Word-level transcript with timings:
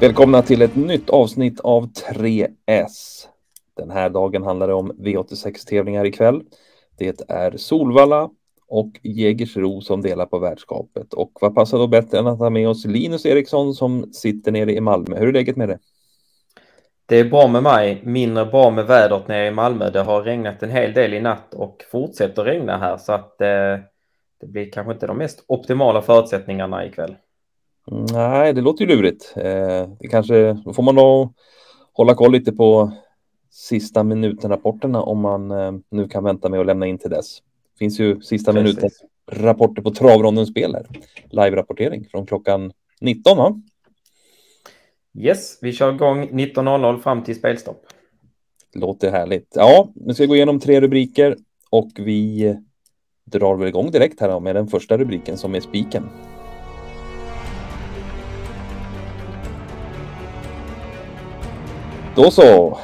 Välkomna 0.00 0.42
till 0.42 0.62
ett 0.62 0.76
nytt 0.76 1.10
avsnitt 1.10 1.60
av 1.60 1.92
3S. 1.92 3.26
Den 3.76 3.90
här 3.90 4.10
dagen 4.10 4.42
handlar 4.42 4.68
det 4.68 4.74
om 4.74 4.92
V86-tävlingar 4.92 6.06
ikväll. 6.06 6.42
Det 6.98 7.20
är 7.28 7.56
Solvalla 7.56 8.30
och 8.68 8.90
Jägersro 9.02 9.80
som 9.80 10.02
delar 10.02 10.26
på 10.26 10.38
värdskapet. 10.38 11.14
Och 11.14 11.32
vad 11.40 11.54
passar 11.54 11.78
då 11.78 11.86
bättre 11.86 12.18
än 12.18 12.26
att 12.26 12.38
ha 12.38 12.50
med 12.50 12.68
oss 12.68 12.84
Linus 12.84 13.26
Eriksson 13.26 13.74
som 13.74 14.12
sitter 14.12 14.52
nere 14.52 14.72
i 14.72 14.80
Malmö. 14.80 15.18
Hur 15.18 15.28
är 15.28 15.32
läget 15.32 15.56
med 15.56 15.68
det? 15.68 15.78
Det 17.06 17.18
är 17.18 17.24
bra 17.24 17.48
med 17.48 17.62
mig, 17.62 18.00
mindre 18.04 18.46
bra 18.46 18.70
med 18.70 18.86
vädret 18.86 19.28
nere 19.28 19.46
i 19.46 19.50
Malmö. 19.50 19.90
Det 19.90 20.02
har 20.02 20.22
regnat 20.22 20.62
en 20.62 20.70
hel 20.70 20.92
del 20.92 21.14
i 21.14 21.20
natt 21.20 21.54
och 21.54 21.84
fortsätter 21.90 22.44
regna 22.44 22.78
här 22.78 22.96
så 22.96 23.12
att 23.12 23.40
eh, 23.40 23.78
det 24.40 24.46
blir 24.46 24.70
kanske 24.70 24.92
inte 24.92 25.06
de 25.06 25.18
mest 25.18 25.44
optimala 25.46 26.02
förutsättningarna 26.02 26.86
ikväll. 26.86 27.14
Nej, 27.86 28.52
det 28.52 28.60
låter 28.60 28.84
ju 28.84 28.96
lurigt. 28.96 29.32
Eh, 29.36 29.88
det 30.00 30.08
kanske, 30.10 30.52
då 30.52 30.72
får 30.72 30.82
man 30.82 30.94
nog 30.94 31.34
hålla 31.92 32.14
koll 32.14 32.32
lite 32.32 32.52
på 32.52 32.92
sista 33.50 34.02
minuten-rapporterna 34.02 35.02
om 35.02 35.20
man 35.20 35.50
eh, 35.50 35.72
nu 35.90 36.08
kan 36.08 36.24
vänta 36.24 36.48
med 36.48 36.60
att 36.60 36.66
lämna 36.66 36.86
in 36.86 36.98
till 36.98 37.10
dess. 37.10 37.38
Det 37.72 37.78
finns 37.78 38.00
ju 38.00 38.20
sista 38.20 38.52
Precis. 38.52 38.76
minuten 38.76 38.90
rapporter 39.32 39.82
på 39.82 39.90
travrondens 39.90 40.48
spel 40.48 40.74
här. 40.74 40.86
Live-rapportering 41.30 42.04
från 42.10 42.26
klockan 42.26 42.72
19 43.00 43.38
va? 43.38 43.60
Yes, 45.18 45.58
vi 45.62 45.72
kör 45.72 45.94
igång 45.94 46.28
19.00 46.28 46.98
fram 46.98 47.22
till 47.22 47.36
spelstopp. 47.36 47.82
Låter 48.74 49.10
härligt. 49.10 49.52
Ja, 49.54 49.88
nu 49.94 50.14
ska 50.14 50.22
vi 50.22 50.26
gå 50.26 50.36
igenom 50.36 50.60
tre 50.60 50.80
rubriker 50.80 51.36
och 51.70 51.90
vi 51.96 52.56
drar 53.24 53.56
väl 53.56 53.68
igång 53.68 53.90
direkt 53.90 54.20
här 54.20 54.40
med 54.40 54.54
den 54.54 54.66
första 54.66 54.98
rubriken 54.98 55.36
som 55.36 55.54
är 55.54 55.60
spiken. 55.60 56.04
Då 62.16 62.30
så. 62.30 62.78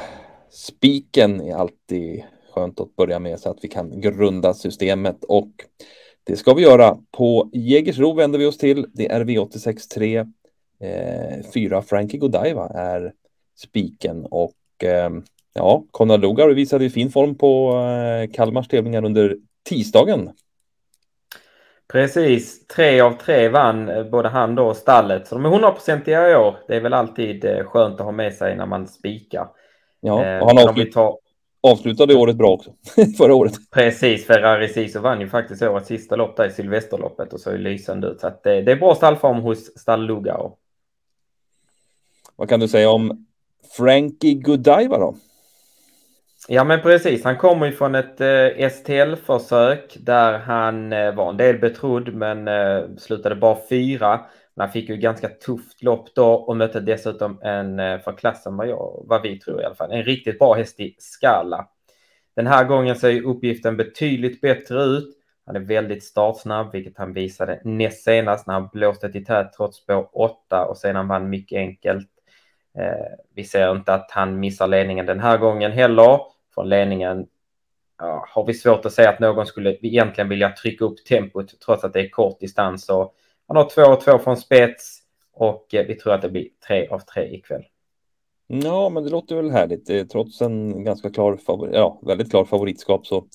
Spiken 0.49 1.41
är 1.41 1.55
alltid 1.55 2.23
skönt 2.53 2.79
att 2.79 2.95
börja 2.95 3.19
med 3.19 3.39
så 3.39 3.49
att 3.49 3.57
vi 3.61 3.67
kan 3.67 4.01
grunda 4.01 4.53
systemet 4.53 5.23
och 5.23 5.49
det 6.23 6.35
ska 6.35 6.53
vi 6.53 6.61
göra. 6.61 6.97
På 7.11 7.49
Jägersro 7.53 8.13
vänder 8.13 8.39
vi 8.39 8.45
oss 8.45 8.57
till. 8.57 8.85
Det 8.93 9.11
är 9.11 9.23
V86 9.23 9.93
3. 9.93 10.17
Eh, 10.17 11.51
fyra 11.53 11.81
Frankie 11.81 12.19
Godiva 12.19 12.69
är 12.69 13.13
spiken 13.55 14.25
och 14.25 14.83
eh, 14.83 15.09
ja, 15.53 15.83
Konrad 15.91 16.21
Lugar 16.21 16.49
visade 16.49 16.89
fin 16.89 17.11
form 17.11 17.35
på 17.35 17.71
eh, 17.71 18.31
Kalmars 18.33 18.67
tävlingar 18.67 19.05
under 19.05 19.37
tisdagen. 19.69 20.29
Precis, 21.87 22.67
tre 22.67 23.01
av 23.01 23.11
tre 23.11 23.49
vann 23.49 23.89
eh, 23.89 24.03
både 24.03 24.29
han 24.29 24.55
då 24.55 24.67
och 24.67 24.75
stallet. 24.77 25.27
Så 25.27 25.35
de 25.35 25.45
är 25.45 25.49
hundraprocentiga 25.49 26.31
i 26.31 26.35
år. 26.35 26.55
Det 26.67 26.75
är 26.75 26.81
väl 26.81 26.93
alltid 26.93 27.45
eh, 27.45 27.63
skönt 27.63 27.99
att 27.99 28.05
ha 28.05 28.11
med 28.11 28.33
sig 28.33 28.55
när 28.55 28.65
man 28.65 28.87
spikar. 28.87 29.47
Ja, 30.01 30.25
eh, 30.25 30.39
och 30.39 30.47
han 30.47 30.69
avslut 30.69 30.93
ta... 30.93 31.19
avslutade 31.61 32.15
året 32.15 32.35
bra 32.35 32.51
också, 32.51 32.73
förra 33.17 33.35
året. 33.35 33.53
Precis, 33.71 34.27
Ferrari 34.27 34.67
Sisu 34.67 34.99
vann 34.99 35.21
ju 35.21 35.29
faktiskt 35.29 35.61
årets 35.61 35.87
sista 35.87 36.15
lopp 36.15 36.37
där 36.37 36.47
i 36.47 36.51
Silvesterloppet 36.51 37.33
och 37.33 37.39
såg 37.39 37.53
ju 37.53 37.59
lysande 37.59 38.07
ut. 38.07 38.19
Så 38.19 38.31
det, 38.43 38.61
det 38.61 38.71
är 38.71 38.75
bra 38.75 38.95
stallform 38.95 39.37
hos 39.37 39.79
stall 39.79 40.05
Lugao. 40.05 40.57
Vad 42.35 42.49
kan 42.49 42.59
du 42.59 42.67
säga 42.67 42.89
om 42.89 43.25
Frankie 43.77 44.33
Godiva 44.33 44.97
då? 44.97 45.15
Ja, 46.49 46.63
men 46.63 46.81
precis. 46.81 47.23
Han 47.23 47.37
kommer 47.37 47.65
ju 47.65 47.71
från 47.71 47.95
ett 47.95 48.21
eh, 48.21 48.69
STL-försök 48.69 49.97
där 49.99 50.39
han 50.39 50.93
eh, 50.93 51.15
var 51.15 51.29
en 51.29 51.37
del 51.37 51.59
betrodd, 51.59 52.13
men 52.13 52.47
eh, 52.47 52.83
slutade 52.97 53.35
bara 53.35 53.57
fyra. 53.69 54.25
Men 54.55 54.63
han 54.63 54.71
fick 54.71 54.89
ju 54.89 54.97
ganska 54.97 55.29
tufft 55.29 55.83
lopp 55.83 56.15
då 56.15 56.33
och 56.33 56.57
mötte 56.57 56.79
dessutom 56.79 57.39
en 57.41 57.79
eh, 57.79 57.99
för 57.99 58.17
klassen 58.17 58.57
vad, 58.57 58.67
jag, 58.67 59.03
vad 59.07 59.21
vi 59.21 59.39
tror 59.39 59.61
i 59.61 59.65
alla 59.65 59.75
fall, 59.75 59.91
en 59.91 60.03
riktigt 60.03 60.39
bra 60.39 60.53
häst 60.53 60.79
i 60.79 60.95
Skala. 60.99 61.67
Den 62.35 62.47
här 62.47 62.65
gången 62.65 62.95
ser 62.95 63.25
uppgiften 63.25 63.77
betydligt 63.77 64.41
bättre 64.41 64.83
ut. 64.83 65.17
Han 65.45 65.55
är 65.55 65.59
väldigt 65.59 66.03
startsnabb, 66.03 66.71
vilket 66.71 66.97
han 66.97 67.13
visade 67.13 67.61
näst 67.63 68.03
senast 68.03 68.47
när 68.47 68.53
han 68.53 68.69
blåste 68.73 69.11
till 69.11 69.25
tät 69.25 69.53
trots 69.53 69.77
spår 69.77 70.09
8 70.11 70.65
och 70.65 70.77
sedan 70.77 71.07
vann 71.07 71.29
mycket 71.29 71.57
enkelt. 71.57 72.09
Eh, 72.79 73.17
vi 73.35 73.43
ser 73.43 73.71
inte 73.71 73.93
att 73.93 74.11
han 74.11 74.39
missar 74.39 74.67
ledningen 74.67 75.05
den 75.05 75.19
här 75.19 75.37
gången 75.37 75.71
heller 75.71 76.36
från 76.57 76.69
ledningen 76.69 77.27
ja, 77.97 78.25
har 78.29 78.45
vi 78.45 78.53
svårt 78.53 78.85
att 78.85 78.93
säga 78.93 79.09
att 79.09 79.19
någon 79.19 79.45
skulle 79.45 79.77
egentligen 79.81 80.29
vilja 80.29 80.51
trycka 80.51 80.85
upp 80.85 81.05
tempot 81.05 81.59
trots 81.65 81.83
att 81.83 81.93
det 81.93 81.99
är 81.99 82.09
kort 82.09 82.39
distans. 82.39 82.85
Så 82.85 83.13
han 83.47 83.57
har 83.57 83.69
två 83.69 83.81
och 83.81 84.01
två 84.01 84.19
från 84.19 84.37
spets 84.37 84.99
och 85.33 85.73
eh, 85.73 85.85
vi 85.87 85.95
tror 85.95 86.13
att 86.13 86.21
det 86.21 86.29
blir 86.29 86.47
tre 86.67 86.87
av 86.87 86.99
tre 86.99 87.35
ikväll. 87.35 87.63
Ja, 88.47 88.89
men 88.89 89.03
det 89.03 89.09
låter 89.09 89.35
väl 89.35 89.51
härligt. 89.51 90.09
Trots 90.09 90.41
en 90.41 90.83
ganska 90.83 91.09
klar, 91.09 91.39
ja, 91.71 92.01
väldigt 92.05 92.29
klar 92.29 92.45
favoritskap 92.45 93.07
så 93.07 93.25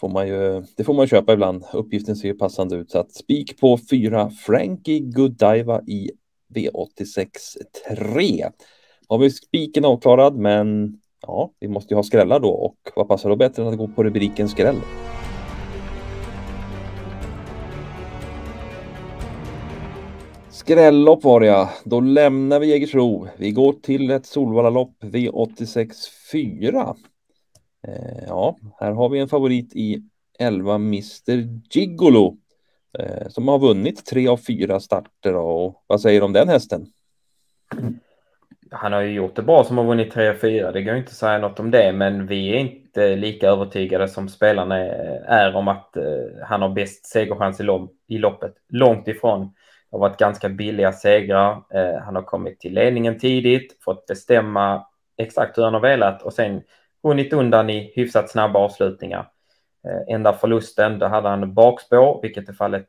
får 0.00 0.08
man 0.08 0.28
ju, 0.28 0.64
det 0.76 0.84
får 0.84 0.94
man 0.94 1.06
köpa 1.06 1.32
ibland. 1.32 1.64
Uppgiften 1.72 2.16
ser 2.16 2.28
ju 2.28 2.34
passande 2.34 2.76
ut 2.76 2.90
så 2.90 2.98
att 2.98 3.12
spik 3.12 3.60
på 3.60 3.78
fyra 3.90 4.30
Frankie 4.30 5.00
Godiva 5.00 5.82
i 5.82 6.10
V86 6.54 7.26
3. 7.88 8.48
Har 9.08 9.18
vi 9.18 9.30
spiken 9.30 9.84
avklarad, 9.84 10.36
men 10.36 10.98
Ja, 11.20 11.52
vi 11.60 11.68
måste 11.68 11.94
ju 11.94 11.96
ha 11.96 12.02
skrällar 12.02 12.40
då 12.40 12.50
och 12.50 12.76
vad 12.96 13.08
passar 13.08 13.30
då 13.30 13.36
bättre 13.36 13.62
än 13.62 13.68
att 13.68 13.78
gå 13.78 13.88
på 13.88 14.04
rubriken 14.04 14.48
skräll? 14.48 14.76
Skrällopp 20.50 21.24
var 21.24 21.40
det 21.40 21.46
ja. 21.46 21.70
Då 21.84 22.00
lämnar 22.00 22.60
vi 22.60 22.66
Jägersro. 22.66 23.28
Vi 23.36 23.50
går 23.50 23.72
till 23.72 24.10
ett 24.10 24.26
Solvallalopp 24.26 24.94
V86 25.00 25.92
4. 26.32 26.96
Eh, 27.86 28.24
ja, 28.26 28.56
här 28.80 28.92
har 28.92 29.08
vi 29.08 29.18
en 29.18 29.28
favorit 29.28 29.76
i 29.76 30.02
11 30.38 30.74
Mr 30.74 31.60
Gigolo 31.70 32.36
eh, 32.98 33.28
som 33.28 33.48
har 33.48 33.58
vunnit 33.58 34.06
tre 34.06 34.28
av 34.28 34.36
fyra 34.36 34.80
starter. 34.80 35.34
Och 35.34 35.84
vad 35.86 36.00
säger 36.00 36.20
du 36.20 36.24
om 36.24 36.32
den 36.32 36.48
hästen? 36.48 36.86
Mm 37.78 37.98
han 38.70 38.92
har 38.92 39.00
ju 39.00 39.12
gjort 39.12 39.36
det 39.36 39.42
bra 39.42 39.64
som 39.64 39.78
har 39.78 39.84
vunnit 39.84 40.14
3-4. 40.14 40.72
Det 40.72 40.82
går 40.82 40.94
inte 40.94 41.08
att 41.08 41.14
säga 41.14 41.38
något 41.38 41.60
om 41.60 41.70
det, 41.70 41.92
men 41.92 42.26
vi 42.26 42.48
är 42.48 42.58
inte 42.58 43.16
lika 43.16 43.48
övertygade 43.48 44.08
som 44.08 44.28
spelarna 44.28 44.78
är 45.26 45.56
om 45.56 45.68
att 45.68 45.96
eh, 45.96 46.04
han 46.46 46.62
har 46.62 46.68
bäst 46.68 47.06
segerchans 47.06 47.60
i, 48.08 48.18
loppet. 48.18 48.54
Långt 48.68 49.08
ifrån. 49.08 49.40
Det 49.40 49.96
har 49.96 49.98
varit 49.98 50.18
ganska 50.18 50.48
billiga 50.48 50.92
segrar. 50.92 51.62
Eh, 51.74 52.00
han 52.04 52.16
har 52.16 52.22
kommit 52.22 52.60
till 52.60 52.74
ledningen 52.74 53.18
tidigt, 53.18 53.76
fått 53.84 54.06
bestämma 54.06 54.86
exakt 55.16 55.58
hur 55.58 55.64
han 55.64 55.74
har 55.74 55.80
velat 55.80 56.22
och 56.22 56.32
sen 56.32 56.62
hunnit 57.02 57.32
undan 57.32 57.70
i 57.70 57.92
hyfsat 57.96 58.30
snabba 58.30 58.58
avslutningar. 58.58 59.28
Eh, 59.84 60.14
enda 60.14 60.32
förlusten, 60.32 60.98
då 60.98 61.06
hade 61.06 61.28
han 61.28 61.54
bakspår, 61.54 62.20
vilket 62.22 62.48
är 62.48 62.52
fallet 62.52 62.88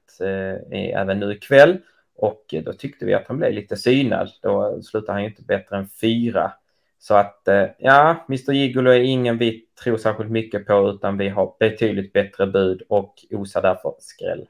även 0.72 1.20
nu 1.20 1.32
ikväll. 1.32 1.78
Och 2.22 2.46
då 2.66 2.74
tyckte 2.74 3.06
vi 3.06 3.14
att 3.14 3.28
han 3.28 3.38
blev 3.38 3.54
lite 3.54 3.78
synad. 3.78 4.30
Då 4.42 4.82
slutade 4.82 5.12
han 5.12 5.22
ju 5.22 5.30
inte 5.30 5.42
bättre 5.44 5.78
än 5.78 5.88
fyra. 6.02 6.52
Så 7.00 7.14
att 7.14 7.48
eh, 7.48 7.66
ja, 7.78 8.26
Mr 8.30 8.54
Gigolo 8.54 8.92
är 8.92 9.00
ingen 9.00 9.38
vi 9.38 9.66
tror 9.84 9.98
särskilt 9.98 10.32
mycket 10.32 10.66
på 10.66 10.90
utan 10.96 11.18
vi 11.18 11.30
har 11.30 11.56
betydligt 11.60 12.14
bättre 12.14 12.48
bud 12.48 12.82
och 12.90 13.14
osar 13.32 13.62
därför 13.62 13.94
skräll. 14.00 14.46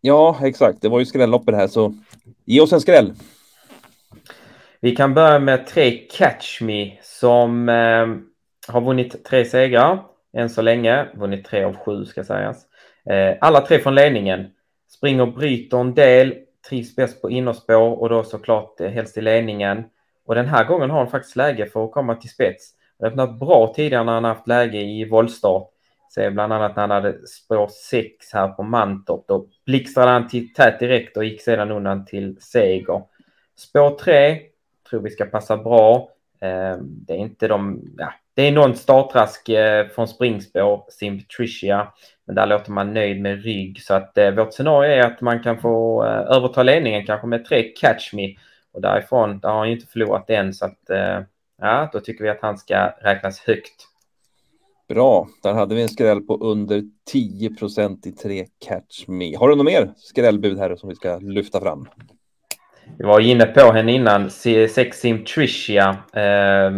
Ja, 0.00 0.38
exakt. 0.42 0.82
Det 0.82 0.88
var 0.88 0.98
ju 0.98 1.04
skrälloppet 1.04 1.54
här 1.54 1.66
så 1.66 1.94
ge 2.44 2.60
oss 2.60 2.72
en 2.72 2.80
skräll. 2.80 3.12
Vi 4.80 4.96
kan 4.96 5.14
börja 5.14 5.38
med 5.38 5.66
tre 5.66 5.98
Catch 5.98 6.60
Me 6.60 6.98
som 7.02 7.68
eh, 7.68 8.06
har 8.68 8.80
vunnit 8.80 9.24
tre 9.24 9.44
segrar 9.44 10.02
än 10.36 10.50
så 10.50 10.62
länge. 10.62 11.06
Vunnit 11.14 11.44
tre 11.44 11.64
av 11.64 11.76
sju 11.76 12.04
ska 12.04 12.24
sägas. 12.24 12.66
Eh, 13.10 13.36
alla 13.40 13.60
tre 13.60 13.78
från 13.78 13.94
ledningen. 13.94 14.46
Springer 14.90 15.26
bryter 15.26 15.78
en 15.78 15.94
del, 15.94 16.34
trivs 16.68 16.96
bäst 16.96 17.22
på 17.22 17.30
innerspår 17.30 18.00
och 18.00 18.08
då 18.08 18.24
såklart 18.24 18.80
eh, 18.80 18.90
helst 18.90 19.18
i 19.18 19.20
ledningen. 19.20 19.84
Och 20.26 20.34
den 20.34 20.46
här 20.46 20.64
gången 20.64 20.90
har 20.90 20.98
han 20.98 21.10
faktiskt 21.10 21.36
läge 21.36 21.66
för 21.66 21.84
att 21.84 21.92
komma 21.92 22.14
till 22.14 22.30
spets. 22.30 22.74
Han 22.98 23.04
har 23.04 23.10
öppnat 23.10 23.38
bra 23.38 23.72
tidigare 23.76 24.04
när 24.04 24.12
han 24.12 24.24
haft 24.24 24.48
läge 24.48 24.78
i 24.78 25.08
voltstart. 25.08 25.68
Ser 26.14 26.30
bland 26.30 26.52
annat 26.52 26.76
när 26.76 26.80
han 26.80 26.90
hade 26.90 27.26
spår 27.26 27.68
6 27.90 28.32
här 28.32 28.48
på 28.48 28.62
Mantorp. 28.62 29.24
Då 29.28 29.46
blixtrade 29.66 30.10
han 30.10 30.28
till 30.28 30.52
tät 30.52 30.78
direkt 30.78 31.16
och 31.16 31.24
gick 31.24 31.42
sedan 31.42 31.70
undan 31.70 32.04
till 32.04 32.36
seger. 32.40 33.02
Spår 33.56 33.90
3 33.98 34.40
tror 34.90 35.00
vi 35.00 35.10
ska 35.10 35.24
passa 35.24 35.56
bra. 35.56 36.08
Ehm, 36.40 36.78
det 36.80 37.12
är 37.12 37.18
inte 37.18 37.48
de, 37.48 37.82
ja, 37.98 38.12
det 38.34 38.42
är 38.42 38.52
någon 38.52 38.76
startrask 38.76 39.48
eh, 39.48 39.88
från 39.88 40.08
springspår, 40.08 40.84
Sim 40.88 41.20
Tricia. 41.36 41.92
Men 42.26 42.34
där 42.34 42.46
låter 42.46 42.72
man 42.72 42.94
nöjd 42.94 43.20
med 43.20 43.44
rygg. 43.44 43.82
Så 43.82 43.94
att 43.94 44.18
eh, 44.18 44.30
vårt 44.30 44.54
scenario 44.54 44.90
är 44.90 45.00
att 45.00 45.20
man 45.20 45.42
kan 45.42 45.58
få 45.58 46.04
eh, 46.04 46.36
överta 46.36 46.62
ledningen 46.62 47.06
kanske 47.06 47.26
med 47.26 47.44
tre 47.44 47.62
Catch 47.62 48.12
Me. 48.12 48.34
Och 48.72 48.80
därifrån, 48.80 49.38
där 49.40 49.48
har 49.48 49.58
han 49.58 49.68
ju 49.68 49.74
inte 49.74 49.86
förlorat 49.86 50.30
än. 50.30 50.54
Så 50.54 50.64
att 50.64 50.80
ja, 51.60 51.90
då 51.92 52.00
tycker 52.00 52.24
vi 52.24 52.30
att 52.30 52.42
han 52.42 52.58
ska 52.58 52.94
räknas 53.00 53.40
högt. 53.40 53.88
Bra, 54.88 55.28
där 55.42 55.52
hade 55.52 55.74
vi 55.74 55.82
en 55.82 55.88
skräll 55.88 56.20
på 56.20 56.36
under 56.36 56.82
10 57.12 57.54
procent 57.54 58.06
i 58.06 58.12
tre 58.12 58.46
Catch 58.66 59.08
Me. 59.08 59.36
Har 59.36 59.48
du 59.48 59.56
något 59.56 59.66
mer 59.66 59.92
skrällbud 59.96 60.58
här 60.58 60.76
som 60.76 60.88
vi 60.88 60.94
ska 60.94 61.18
lyfta 61.18 61.60
fram? 61.60 61.88
Vi 62.98 63.04
var 63.04 63.20
inne 63.20 63.46
på 63.46 63.72
henne 63.72 63.92
innan, 63.92 64.30
Sexim 64.30 65.24
Tricia. 65.24 65.96
Eh, 66.12 66.70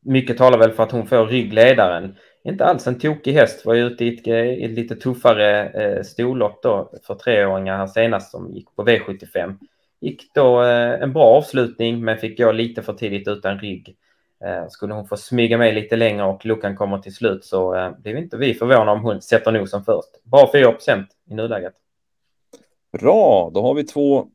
mycket 0.00 0.38
talar 0.38 0.58
väl 0.58 0.72
för 0.72 0.82
att 0.82 0.92
hon 0.92 1.06
får 1.06 1.26
ryggledaren. 1.26 2.16
Inte 2.44 2.64
alls 2.64 2.86
en 2.86 2.98
tokig 2.98 3.32
häst, 3.32 3.66
var 3.66 3.74
ute 3.74 4.04
i 4.04 4.14
ett, 4.14 4.26
ett 4.64 4.70
lite 4.70 4.96
tuffare 4.96 5.68
eh, 5.68 6.02
storlopp 6.02 6.62
då 6.62 6.92
för 7.06 7.14
treåringar 7.14 7.76
här 7.76 7.86
senast 7.86 8.30
som 8.30 8.52
gick 8.52 8.76
på 8.76 8.84
V75. 8.84 9.56
Gick 10.00 10.34
då 10.34 10.62
eh, 10.62 11.02
en 11.02 11.12
bra 11.12 11.24
avslutning 11.24 12.04
men 12.04 12.18
fick 12.18 12.38
gå 12.38 12.52
lite 12.52 12.82
för 12.82 12.92
tidigt 12.92 13.28
utan 13.28 13.58
rygg. 13.58 13.96
Eh, 14.44 14.68
skulle 14.68 14.94
hon 14.94 15.06
få 15.06 15.16
smyga 15.16 15.58
med 15.58 15.74
lite 15.74 15.96
längre 15.96 16.24
och 16.24 16.46
luckan 16.46 16.76
kommer 16.76 16.98
till 16.98 17.14
slut 17.14 17.44
så 17.44 17.74
eh, 17.74 17.90
blir 17.98 18.16
inte 18.16 18.36
vi 18.36 18.54
förvånade 18.54 18.90
om 18.90 19.02
hon 19.02 19.22
sätter 19.22 19.52
nosen 19.52 19.84
först. 19.84 20.24
Bra 20.24 20.50
4% 20.54 21.04
i 21.30 21.34
nuläget. 21.34 21.74
Bra, 23.00 23.50
då 23.54 23.62
har 23.62 23.74
vi 23.74 23.84
två 23.84 24.28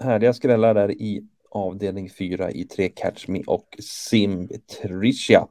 härliga 0.00 0.32
skrällar 0.32 0.74
där 0.74 0.90
i 0.90 1.22
avdelning 1.50 2.10
4 2.10 2.50
i 2.50 2.64
3 2.64 2.88
Catch 2.88 3.28
Me 3.28 3.42
och 3.46 3.76
Sim 3.80 4.48
Tricia. 4.82 5.46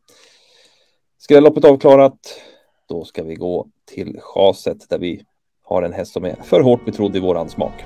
Skrälloppet 1.17 1.65
avklarat. 1.65 2.41
Då 2.87 3.03
ska 3.03 3.23
vi 3.23 3.35
gå 3.35 3.67
till 3.85 4.19
chaset 4.19 4.89
där 4.89 4.99
vi 4.99 5.25
har 5.63 5.83
en 5.83 5.93
häst 5.93 6.13
som 6.13 6.25
är 6.25 6.35
för 6.35 6.61
hårt 6.61 6.85
betrodd 6.85 7.15
i 7.15 7.19
våran 7.19 7.49
smak. 7.49 7.83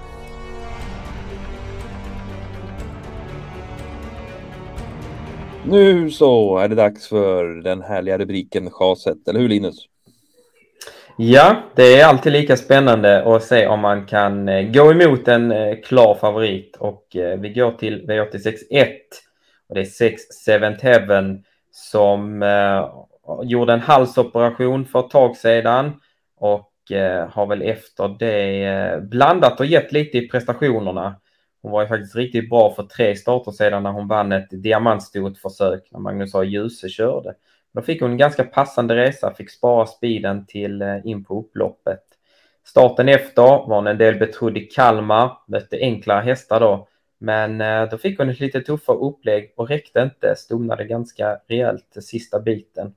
Nu 5.68 6.12
så 6.12 6.58
är 6.58 6.68
det 6.68 6.76
dags 6.76 7.08
för 7.08 7.46
den 7.46 7.82
härliga 7.82 8.18
rubriken 8.18 8.72
chaset, 8.72 9.28
eller 9.28 9.40
hur 9.40 9.50
Linus? 9.50 9.88
Ja, 11.18 11.64
det 11.76 12.00
är 12.00 12.06
alltid 12.06 12.34
lika 12.34 12.58
spännande 12.58 13.36
att 13.36 13.44
se 13.44 13.68
om 13.68 13.80
man 13.80 14.06
kan 14.06 14.50
eh, 14.50 14.72
gå 14.72 14.92
emot 14.92 15.28
en 15.28 15.52
eh, 15.52 15.76
klar 15.84 16.16
favorit 16.16 16.78
och 16.80 17.16
eh, 17.16 17.40
vi 17.40 17.50
går 17.50 17.72
till 17.72 18.06
V86.1. 18.08 18.88
och 19.70 19.76
det 19.76 19.82
är 19.82 19.86
6 19.86 20.22
Seventh 20.22 20.84
Heaven 20.84 21.44
som 21.72 22.44
gjorde 23.44 23.74
en 23.74 23.80
halsoperation 23.80 24.86
för 24.86 25.00
ett 25.00 25.10
tag 25.10 25.36
sedan 25.36 25.92
och 26.38 26.72
har 27.30 27.46
väl 27.46 27.62
efter 27.62 28.16
det 28.20 29.02
blandat 29.04 29.60
och 29.60 29.66
gett 29.66 29.92
lite 29.92 30.18
i 30.18 30.28
prestationerna. 30.28 31.16
Hon 31.62 31.72
var 31.72 31.82
ju 31.82 31.88
faktiskt 31.88 32.16
riktigt 32.16 32.50
bra 32.50 32.74
för 32.76 32.84
tre 32.84 33.16
starter 33.16 33.52
sedan 33.52 33.84
när 33.84 33.92
hon 33.92 34.08
vann 34.08 34.32
ett 34.32 34.48
diamantstort 34.52 35.38
försök 35.38 35.88
när 35.92 36.00
Magnus 36.00 36.36
A. 36.36 36.44
Djuse 36.44 36.90
körde. 36.90 37.34
Då 37.76 37.82
fick 37.82 38.02
hon 38.02 38.12
en 38.12 38.18
ganska 38.18 38.44
passande 38.44 38.96
resa, 38.96 39.34
fick 39.34 39.52
spara 39.52 39.86
speeden 39.86 40.46
till 40.46 40.82
eh, 40.82 41.06
in 41.06 41.24
på 41.24 41.40
upploppet. 41.40 42.04
Starten 42.66 43.10
efter 43.10 43.42
var 43.42 43.76
hon 43.76 43.88
en 43.88 43.98
del 43.98 44.16
betrodd 44.16 44.58
i 44.58 44.62
Kalmar, 44.62 45.38
mötte 45.48 45.78
enklare 45.78 46.22
hästar 46.22 46.60
då. 46.60 46.88
Men 47.18 47.62
eh, 47.62 47.90
då 47.90 47.98
fick 47.98 48.20
hon 48.20 48.30
ett 48.30 48.40
lite 48.40 48.62
tuffare 48.62 48.98
upplägg 48.98 49.54
och 49.58 49.70
räckte 49.70 50.02
inte, 50.02 50.36
stomnade 50.36 50.86
ganska 50.86 51.40
rejält 51.48 51.98
sista 52.02 52.40
biten. 52.40 52.94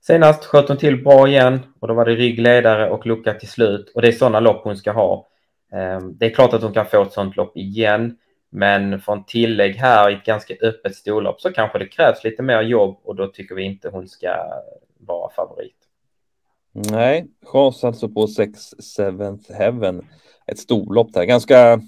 Senast 0.00 0.44
sköt 0.44 0.68
hon 0.68 0.76
till 0.76 1.04
bra 1.04 1.28
igen 1.28 1.60
och 1.80 1.88
då 1.88 1.94
var 1.94 2.04
det 2.04 2.14
ryggledare 2.14 2.90
och 2.90 3.06
lucka 3.06 3.34
till 3.34 3.48
slut 3.48 3.92
och 3.94 4.02
det 4.02 4.08
är 4.08 4.12
sådana 4.12 4.40
lopp 4.40 4.64
hon 4.64 4.76
ska 4.76 4.92
ha. 4.92 5.28
Ehm, 5.72 6.18
det 6.18 6.26
är 6.26 6.30
klart 6.30 6.54
att 6.54 6.62
hon 6.62 6.72
kan 6.72 6.86
få 6.86 7.02
ett 7.02 7.12
sådant 7.12 7.36
lopp 7.36 7.56
igen, 7.56 8.16
men 8.54 9.00
från 9.00 9.24
tillägg 9.24 9.74
här 9.74 10.10
i 10.10 10.14
ett 10.14 10.24
ganska 10.24 10.54
öppet 10.62 10.94
storlopp 10.94 11.40
så 11.40 11.52
kanske 11.52 11.78
det 11.78 11.86
krävs 11.86 12.24
lite 12.24 12.42
mer 12.42 12.62
jobb 12.62 13.00
och 13.04 13.16
då 13.16 13.26
tycker 13.26 13.54
vi 13.54 13.62
inte 13.62 13.88
hon 13.88 14.08
ska 14.08 14.34
vara 14.98 15.30
favorit. 15.30 15.76
Nej, 16.72 17.26
chans 17.42 17.84
alltså 17.84 18.08
på 18.08 18.26
6 18.26 18.60
Seventh 18.78 19.52
Heaven. 19.52 20.06
Ett 20.46 20.58
storlopp 20.58 21.12
där. 21.12 21.24
Ganska, 21.24 21.80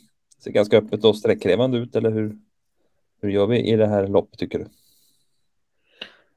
ser 0.44 0.50
ganska 0.50 0.78
öppet 0.78 1.04
och 1.04 1.16
sträckkrävande 1.16 1.78
ut, 1.78 1.96
eller 1.96 2.10
hur? 2.10 2.36
Hur 3.20 3.30
gör 3.30 3.46
vi 3.46 3.72
i 3.72 3.76
det 3.76 3.86
här 3.86 4.06
loppet 4.06 4.38
tycker 4.38 4.58
du? 4.58 4.66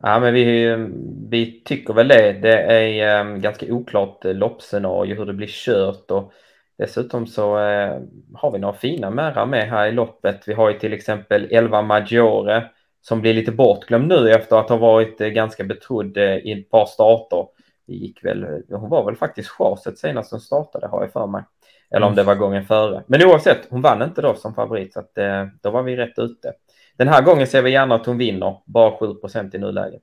Ja, 0.03 0.19
men 0.19 0.33
vi, 0.33 0.75
vi 1.29 1.61
tycker 1.65 1.93
väl 1.93 2.07
det. 2.07 2.33
Det 2.33 2.61
är 2.61 3.21
um, 3.21 3.41
ganska 3.41 3.73
oklart 3.73 4.19
loppscenario 4.23 5.15
hur 5.15 5.25
det 5.25 5.33
blir 5.33 5.47
kört 5.47 6.11
och 6.11 6.33
Dessutom 6.77 7.27
så 7.27 7.59
eh, 7.59 8.01
har 8.33 8.51
vi 8.51 8.59
några 8.59 8.73
fina 8.73 9.09
märar 9.09 9.45
med 9.45 9.69
här 9.69 9.87
i 9.87 9.91
loppet. 9.91 10.47
Vi 10.47 10.53
har 10.53 10.69
ju 10.69 10.79
till 10.79 10.93
exempel 10.93 11.47
Elva 11.51 11.81
Maggiore 11.81 12.69
som 13.01 13.21
blir 13.21 13.33
lite 13.33 13.51
bortglömd 13.51 14.07
nu 14.07 14.31
efter 14.31 14.55
att 14.55 14.69
ha 14.69 14.77
varit 14.77 15.21
eh, 15.21 15.27
ganska 15.27 15.63
betrodd 15.63 16.17
eh, 16.17 16.37
i 16.37 16.59
ett 16.59 16.69
par 16.69 16.85
starter. 16.85 17.47
Det 17.87 17.93
gick 17.93 18.25
väl, 18.25 18.45
hon 18.69 18.89
var 18.89 19.05
väl 19.05 19.15
faktiskt 19.15 19.49
chaset 19.49 19.97
senast 19.97 20.31
hon 20.31 20.41
startade 20.41 20.87
har 20.87 21.01
jag 21.01 21.11
för 21.11 21.27
mig. 21.27 21.43
Eller 21.89 22.05
om 22.05 22.13
mm. 22.13 22.15
det 22.15 22.23
var 22.23 22.35
gången 22.35 22.65
före. 22.65 23.03
Men 23.07 23.23
oavsett, 23.23 23.67
hon 23.69 23.81
vann 23.81 24.01
inte 24.01 24.21
då 24.21 24.35
som 24.35 24.53
favorit 24.53 24.93
så 24.93 24.99
att 24.99 25.17
eh, 25.17 25.45
då 25.61 25.71
var 25.71 25.83
vi 25.83 25.95
rätt 25.95 26.19
ute. 26.19 26.53
Den 26.97 27.07
här 27.07 27.21
gången 27.21 27.47
ser 27.47 27.61
vi 27.61 27.71
gärna 27.71 27.95
att 27.95 28.05
hon 28.05 28.17
vinner, 28.17 28.57
bara 28.65 28.97
7 28.97 29.05
i 29.53 29.57
nuläget. 29.57 30.01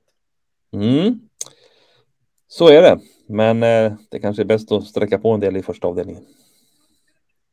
Mm. 0.73 1.19
Så 2.47 2.69
är 2.69 2.81
det, 2.81 2.99
men 3.27 3.63
eh, 3.63 3.93
det 4.11 4.19
kanske 4.19 4.43
är 4.43 4.45
bäst 4.45 4.71
att 4.71 4.83
sträcka 4.83 5.19
på 5.19 5.31
en 5.31 5.39
del 5.39 5.57
i 5.57 5.63
första 5.63 5.87
avdelningen. 5.87 6.23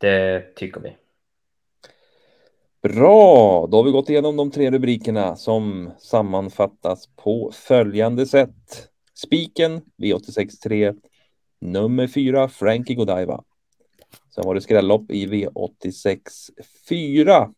Det 0.02 0.54
tycker 0.56 0.80
vi. 0.80 0.96
Bra, 2.82 3.66
då 3.70 3.76
har 3.76 3.84
vi 3.84 3.90
gått 3.90 4.10
igenom 4.10 4.36
de 4.36 4.50
tre 4.50 4.70
rubrikerna 4.70 5.36
som 5.36 5.90
sammanfattas 5.98 7.08
på 7.16 7.50
följande 7.54 8.26
sätt. 8.26 8.88
Spiken 9.14 9.80
V86.3, 9.96 11.00
nummer 11.60 12.06
4 12.06 12.48
Frankie 12.48 12.96
Godiva. 12.96 13.44
Sen 14.34 14.44
var 14.46 14.54
det 14.54 14.60
skrällopp 14.60 15.10
i 15.10 15.26
V86.4 15.26 17.54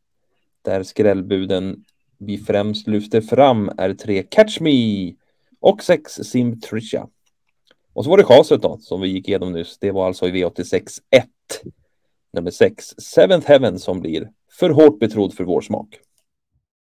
där 0.62 0.82
skrällbuden 0.82 1.84
vi 2.18 2.38
främst 2.38 2.86
lyfter 2.86 3.20
fram 3.20 3.70
är 3.78 3.94
3 3.94 4.22
Catch 4.22 4.60
Me 4.60 5.12
och 5.60 5.82
6 5.82 6.12
Sim 6.12 6.60
Trisha. 6.60 7.08
Och 7.92 8.04
så 8.04 8.10
var 8.10 8.18
det 8.18 8.24
chaset 8.24 8.62
då 8.62 8.78
som 8.78 9.00
vi 9.00 9.08
gick 9.08 9.28
igenom 9.28 9.52
nyss. 9.52 9.78
Det 9.78 9.90
var 9.90 10.06
alltså 10.06 10.28
i 10.28 10.32
V86.1 10.32 11.24
nummer 12.34 12.50
6, 12.50 12.94
Seventh 12.98 13.48
Heaven, 13.48 13.78
som 13.78 14.00
blir 14.00 14.28
för 14.58 14.70
hårt 14.70 14.98
betrodd 14.98 15.34
för 15.34 15.44
vår 15.44 15.60
smak. 15.60 15.98